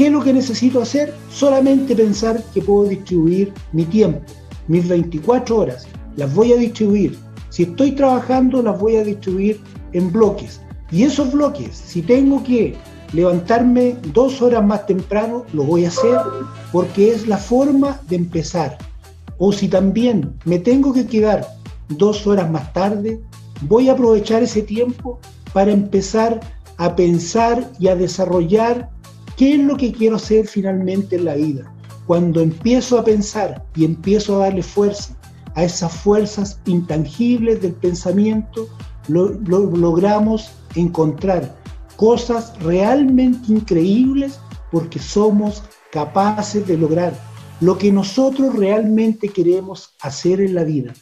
[0.00, 1.12] ¿Qué es lo que necesito hacer?
[1.30, 4.22] Solamente pensar que puedo distribuir mi tiempo,
[4.66, 7.18] mis 24 horas, las voy a distribuir.
[7.50, 9.60] Si estoy trabajando, las voy a distribuir
[9.92, 10.62] en bloques.
[10.90, 12.76] Y esos bloques, si tengo que
[13.12, 16.18] levantarme dos horas más temprano, lo voy a hacer
[16.72, 18.78] porque es la forma de empezar.
[19.36, 21.46] O si también me tengo que quedar
[21.90, 23.20] dos horas más tarde,
[23.68, 25.20] voy a aprovechar ese tiempo
[25.52, 26.40] para empezar
[26.78, 28.88] a pensar y a desarrollar
[29.40, 31.72] qué es lo que quiero hacer finalmente en la vida.
[32.06, 35.16] Cuando empiezo a pensar y empiezo a darle fuerza
[35.54, 38.68] a esas fuerzas intangibles del pensamiento,
[39.08, 41.56] logramos encontrar
[41.96, 44.38] cosas realmente increíbles
[44.70, 47.14] porque somos capaces de lograr
[47.62, 50.92] lo que nosotros realmente queremos hacer en la vida.